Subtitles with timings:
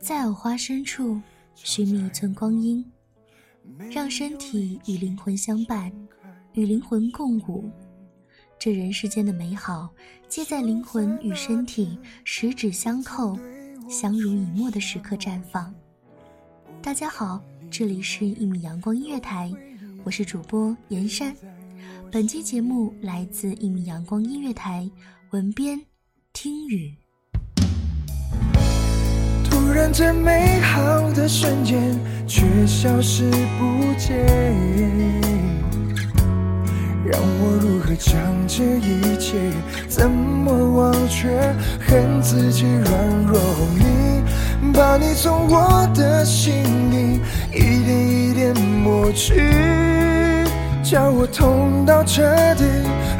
[0.00, 1.20] 在藕花深处
[1.54, 2.84] 寻觅一寸光阴，
[3.88, 5.92] 让身体与灵魂相伴，
[6.54, 7.70] 与灵魂共舞。
[8.58, 9.88] 这人世间的美好，
[10.28, 13.38] 皆在灵魂与身体十指相扣、
[13.88, 15.72] 相濡以沫的时刻绽放。
[16.82, 19.52] 大家好，这里是《一米阳光音乐台》，
[20.02, 21.32] 我是主播严山。
[22.10, 24.90] 本期节目来自《一米阳光音乐台》，
[25.30, 25.80] 文编
[26.38, 26.92] 听雨。
[29.48, 34.14] 突然间，美好的瞬间却消失不见。
[37.06, 39.50] 让我如何将这一切
[39.88, 41.30] 怎么忘却？
[41.88, 42.92] 恨自己软
[43.26, 43.40] 弱，
[43.74, 46.52] 你把你从我的心
[46.90, 47.18] 里
[47.54, 49.40] 一点一点抹去，
[50.82, 52.22] 叫我痛到彻
[52.56, 52.64] 底，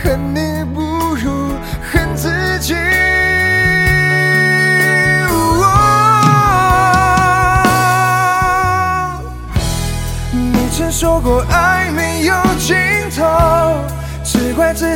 [0.00, 0.80] 恨你不
[1.16, 1.56] 如
[1.90, 2.74] 恨自己。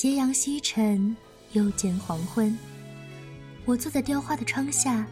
[0.00, 1.14] 斜阳西沉，
[1.52, 2.58] 又见黄昏。
[3.66, 5.06] 我坐在雕花的窗下，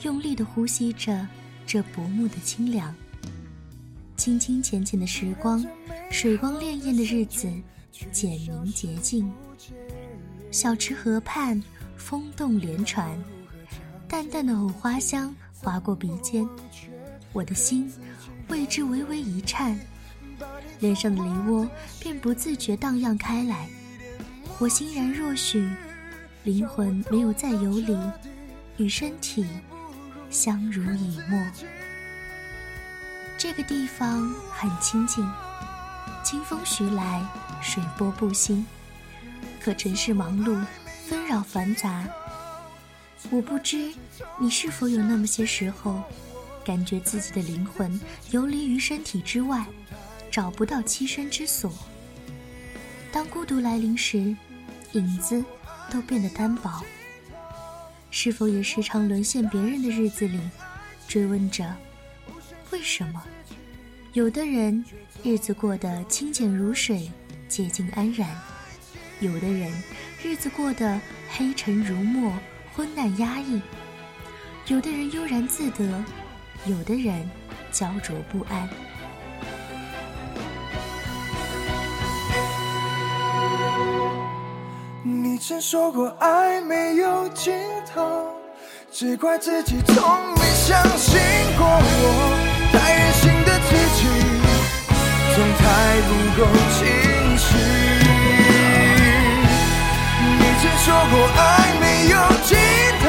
[0.00, 1.28] 用力地呼吸着
[1.66, 2.94] 这薄暮的清凉。
[4.16, 5.62] 清清浅浅的时光，
[6.10, 7.52] 水光潋滟的日子，
[8.12, 9.30] 简明洁净。
[10.50, 11.62] 小池河畔，
[11.98, 13.22] 风动莲船，
[14.08, 16.48] 淡淡的藕花香划过鼻尖，
[17.34, 17.92] 我的心
[18.48, 19.78] 为之微微一颤，
[20.78, 21.68] 脸上的梨涡
[22.00, 23.68] 便不自觉荡漾开来。
[24.60, 25.66] 我欣然若许，
[26.44, 27.98] 灵魂没有再游离，
[28.76, 29.46] 与身体
[30.28, 31.46] 相濡以沫。
[33.38, 35.26] 这个地方很清静，
[36.22, 37.26] 清风徐来，
[37.62, 38.66] 水波不兴。
[39.58, 40.62] 可尘世忙碌，
[41.08, 42.06] 纷扰繁杂。
[43.30, 43.90] 我不知
[44.38, 46.02] 你是否有那么些时候，
[46.62, 47.98] 感觉自己的灵魂
[48.30, 49.64] 游离于身体之外，
[50.30, 51.72] 找不到栖身之所。
[53.10, 54.36] 当孤独来临时。
[54.92, 55.44] 影子
[55.90, 56.82] 都变得单薄，
[58.10, 60.40] 是否也时常沦陷别人的日子里，
[61.06, 61.76] 追问着
[62.70, 63.22] 为什么？
[64.14, 64.84] 有的人
[65.22, 67.08] 日子过得清简如水，
[67.48, 68.28] 洁净安然；
[69.20, 69.72] 有的人
[70.22, 72.32] 日子过得黑沉如墨，
[72.74, 73.60] 昏暗压抑；
[74.66, 76.04] 有的人悠然自得，
[76.66, 77.30] 有的人
[77.70, 78.68] 焦灼不安。
[85.40, 87.54] 曾说过爱没有尽
[87.94, 88.28] 头，
[88.92, 89.96] 只怪自己从
[90.34, 91.18] 没相信
[91.56, 92.36] 过我，
[92.70, 94.06] 太任性的自己，
[95.34, 95.64] 总太
[96.02, 96.44] 不够
[96.76, 96.78] 清
[97.38, 97.48] 醒。
[100.36, 101.40] 你曾说过爱
[101.80, 102.14] 没有
[102.44, 102.52] 尽
[103.00, 103.08] 头，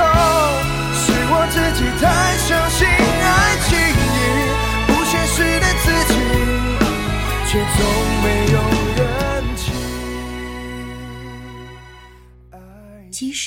[0.95, 2.05] 是我自己太
[2.37, 2.87] 相信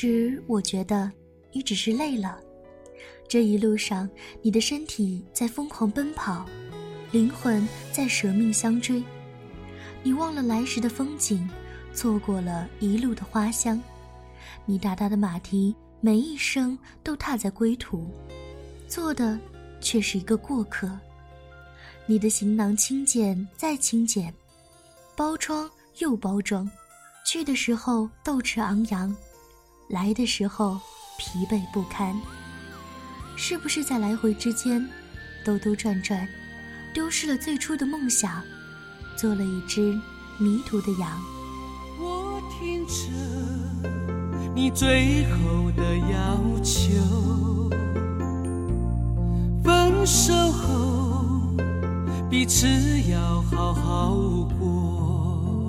[0.04, 1.10] 其实我觉得，
[1.50, 2.38] 你只是累了。
[3.26, 4.06] 这一路上，
[4.42, 6.44] 你的身体在疯狂奔跑，
[7.10, 9.02] 灵魂在舍命相追。
[10.02, 11.48] 你忘了来时的风景，
[11.94, 13.82] 错过了一路的花香。
[14.66, 18.06] 你大大的马蹄每一声都踏在归途，
[18.86, 19.40] 做的
[19.80, 20.98] 却是一个过客。
[22.04, 24.30] 你的行囊轻简再轻简，
[25.16, 25.66] 包装
[25.96, 26.70] 又包装，
[27.24, 29.16] 去的时候斗志昂扬，
[29.94, 30.80] 来的时候
[31.16, 32.20] 疲惫不堪。
[33.36, 34.84] 是不是在来回之间，
[35.44, 36.26] 兜兜转转，
[36.92, 38.42] 丢失了最初的梦想，
[39.16, 39.96] 做了一只
[40.36, 41.08] 迷途的羊？
[42.00, 42.92] 我听着
[44.52, 47.70] 你最后的要求，
[49.62, 51.24] 分手后
[52.28, 52.66] 彼此
[53.08, 54.12] 要好好
[54.58, 55.68] 过。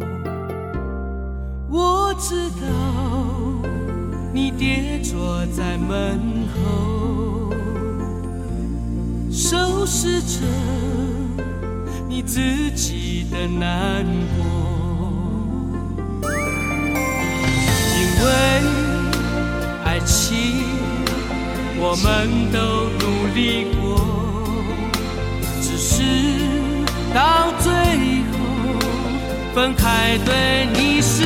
[1.69, 3.14] 我知道
[4.35, 6.19] 你跌坐在门
[6.53, 7.55] 后。
[9.31, 10.41] 收拾着
[12.09, 12.41] 你自
[12.71, 14.05] 己的难
[14.35, 14.45] 过，
[17.95, 18.27] 因为
[19.85, 20.65] 爱情
[21.77, 24.03] 我们都努力过，
[25.61, 26.03] 只是
[27.13, 27.71] 到最
[28.31, 28.35] 后
[29.53, 31.23] 分开对你是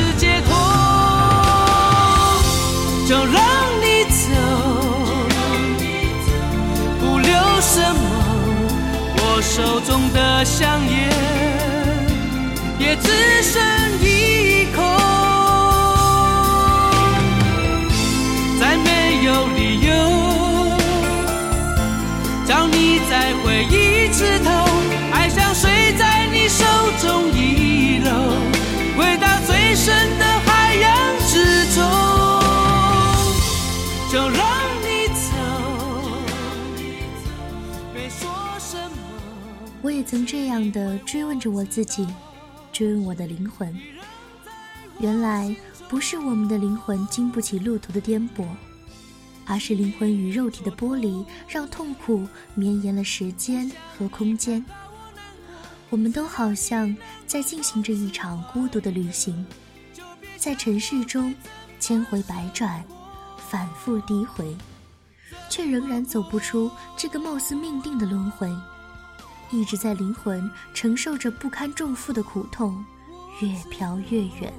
[10.20, 11.08] 的香烟
[12.78, 13.08] 也只
[13.42, 13.58] 剩
[14.02, 14.09] 一
[39.82, 42.06] 我也曾这样的追问着我自己，
[42.70, 43.74] 追问我的灵魂。
[44.98, 45.54] 原来
[45.88, 48.44] 不是我们的灵魂经不起路途的颠簸，
[49.46, 54.62] 而是灵魂与肉体的剥离，让痛苦绵延了时间和空间。
[55.88, 56.94] 我们都好像
[57.26, 59.44] 在进行着一场孤独的旅行，
[60.36, 61.34] 在尘世中
[61.80, 62.84] 千回百转，
[63.48, 64.54] 反复诋毁，
[65.48, 68.48] 却仍然走不出这个貌似命定的轮回。
[69.52, 72.84] 一直在灵魂承受着不堪重负的苦痛，
[73.40, 74.52] 越飘越远。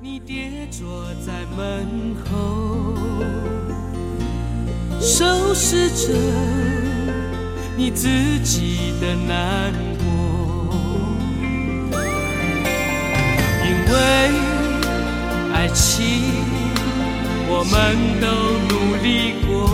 [0.00, 1.86] 你跌坐在门
[2.24, 2.94] 口，
[5.00, 6.14] 收拾着
[7.76, 8.08] 你自
[8.42, 10.74] 己的难过，
[13.64, 13.94] 因为
[15.52, 16.32] 爱情
[17.46, 18.26] 我们都
[18.74, 19.68] 努力过，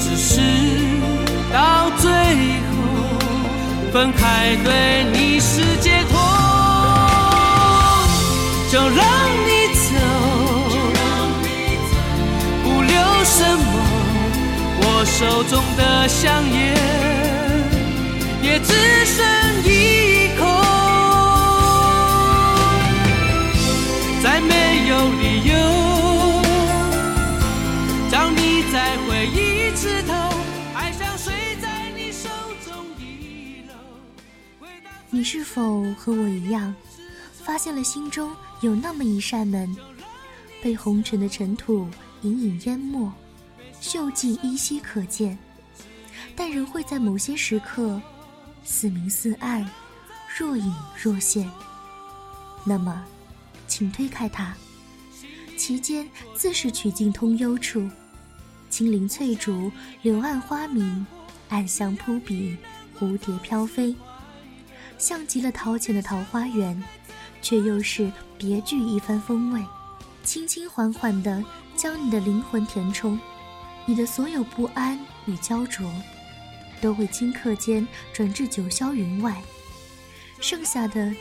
[0.00, 0.93] 只是。
[1.54, 2.74] 到最后
[3.92, 6.18] 分开，对你是解脱，
[8.72, 8.98] 就让
[9.46, 9.86] 你走，
[12.64, 12.92] 不留
[13.24, 13.64] 什么。
[14.80, 16.58] 我手中的香烟
[18.42, 18.74] 也只
[19.06, 19.24] 剩
[19.62, 19.70] 一
[20.36, 20.42] 口，
[24.24, 24.92] 再没有
[25.22, 25.53] 理由
[35.24, 36.74] 是否和我一样，
[37.32, 39.74] 发现了心中有那么一扇门，
[40.62, 41.88] 被红尘的尘土
[42.22, 43.10] 隐隐淹没，
[43.80, 45.38] 锈迹依稀可见，
[46.36, 48.00] 但仍会在某些时刻
[48.64, 49.68] 似明似暗，
[50.36, 51.50] 若隐若现。
[52.64, 53.04] 那么，
[53.66, 54.54] 请推开它，
[55.56, 57.88] 其间自是曲径通幽处，
[58.70, 59.70] 青林翠竹，
[60.02, 61.06] 柳暗花明，
[61.48, 62.56] 暗香扑鼻，
[62.98, 63.94] 蝴蝶飘飞。
[65.04, 66.82] 像极了陶潜的桃花源，
[67.42, 69.62] 却又是别具一番风味。
[70.22, 71.44] 轻轻缓缓地
[71.76, 73.20] 将你的灵魂填充，
[73.84, 75.86] 你的所有不安与焦灼，
[76.80, 79.42] 都会顷刻间转至九霄云外，
[80.40, 81.14] 剩下的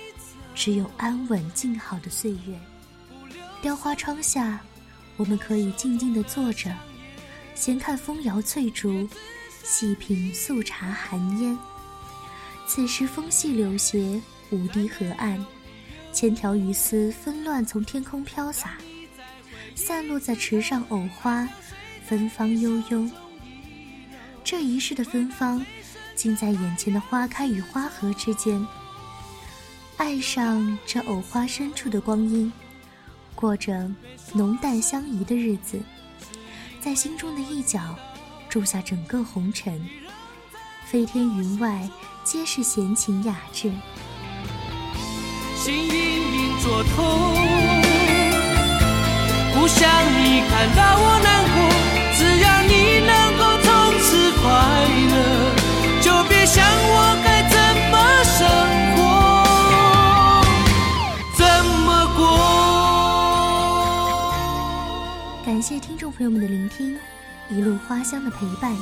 [0.55, 2.57] 只有安稳静好的岁月。
[3.61, 4.61] 雕花窗下，
[5.17, 6.73] 我们可以静静地坐着，
[7.53, 9.09] 闲看风摇翠竹，
[9.61, 11.59] 细品素茶寒烟。
[12.75, 15.39] 此时风细柳斜，五堤河岸，
[16.11, 18.79] 千条鱼丝纷乱从天空飘洒，
[19.75, 21.47] 散落在池上藕花，
[22.03, 23.07] 芬芳悠悠。
[24.43, 25.63] 这一世的芬芳，
[26.15, 28.65] 尽在眼前的花开与花合之间。
[29.97, 32.51] 爱上这藕花深处的光阴，
[33.35, 33.87] 过着
[34.33, 35.79] 浓淡相宜的日子，
[36.81, 37.95] 在心中的一角
[38.49, 39.79] 住下整个红尘。
[40.87, 41.87] 飞天云外，
[42.23, 43.69] 皆是闲情雅致。
[45.55, 46.95] 心隐隐作痛，
[49.53, 51.55] 不想你看到我难过。
[52.15, 52.71] 只要你
[53.05, 53.67] 能够从
[53.99, 54.43] 此快
[55.11, 55.15] 乐，
[56.01, 57.55] 就别想我该怎
[57.91, 58.39] 么生
[58.95, 59.01] 活，
[61.35, 61.43] 怎
[61.83, 62.21] 么过。
[65.45, 66.97] 感谢听众朋友们的聆听，
[67.49, 68.73] 一路花香的陪伴。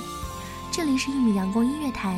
[0.71, 2.17] 这里是一米阳光音乐台，